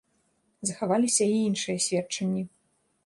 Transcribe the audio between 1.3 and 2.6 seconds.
і іншыя сведчанні.